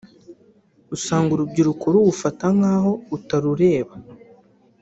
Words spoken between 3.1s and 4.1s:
utarureba